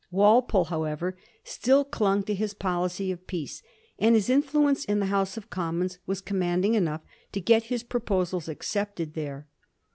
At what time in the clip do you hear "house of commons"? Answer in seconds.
5.13-5.99